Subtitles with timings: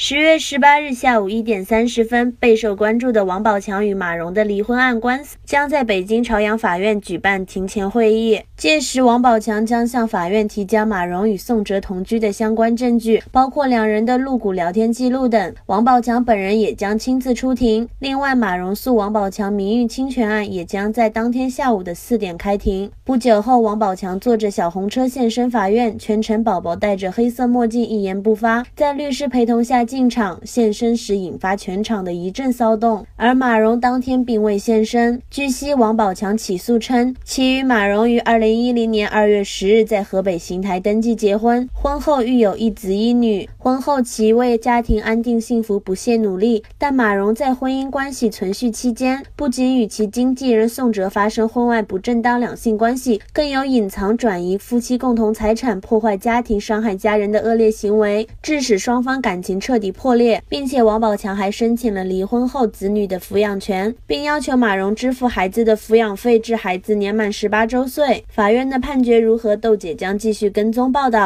[0.00, 8.40] 十月十八日下午一点三十分，备受关注的王宝强与马蓉的离婚案官司将在北京朝阳法院举办庭前会议。
[8.56, 15.54] 届时，王宝强将向法院提交马蓉与宋哲同居的相关证据，包括两人的露骨聊天记录等。
[15.66, 17.88] 王宝强本人也将亲自出庭。
[17.98, 22.88] 另外，马蓉诉王宝强名誉侵权案也将在当天下午的四点开庭。
[23.02, 29.87] 不久后，王宝强坐着小红车现身法院，全程宝宝戴着黑色墨镜，一言不发，在律师陪同下。
[29.88, 33.06] 进场现身时，引发全场的一阵骚动。
[33.16, 35.22] 而马蓉当天并未现身。
[35.30, 43.48] 据悉，王宝强起诉称，其与马蓉于二零一零年二月十日在河北邢台登记结婚，婚后育有一子一女。
[43.56, 46.62] 婚后其为家庭安定幸福不懈努力。
[46.76, 59.77] 但马蓉在婚姻关系存续期间，不仅与其经纪人宋哲发生婚外不正当两性关系，更有隐藏转移夫妻共同财产、破坏家庭、伤害家人的恶劣行为，致使双方感情彻。
[59.78, 68.24] 底破裂，并且王宝强还申请了离婚后子女的抚养权，并要求马蓉支付孩子的抚养费至孩子年满十八周岁。
[68.28, 69.56] 法院的判决如何？
[69.56, 71.18] 豆姐将继续跟踪报道。